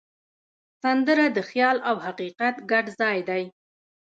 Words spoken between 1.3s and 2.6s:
د خیال او حقیقت